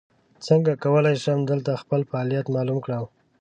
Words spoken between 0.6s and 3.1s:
کولی شم دلته خپل فعالیت معلوم کړم؟